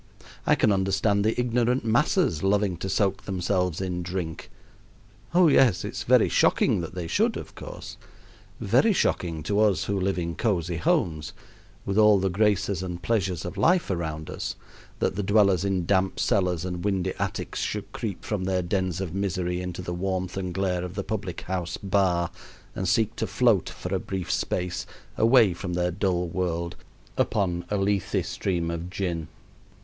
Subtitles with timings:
[0.47, 4.49] I can understand the ignorant masses loving to soak themselves in drink
[5.31, 7.97] oh, yes, it's very shocking that they should, of course
[8.59, 11.33] very shocking to us who live in cozy homes,
[11.85, 14.55] with all the graces and pleasures of life around us,
[14.97, 19.13] that the dwellers in damp cellars and windy attics should creep from their dens of
[19.13, 22.31] misery into the warmth and glare of the public house bar,
[22.75, 26.75] and seek to float for a brief space away from their dull world
[27.17, 29.27] upon a Lethe stream of gin.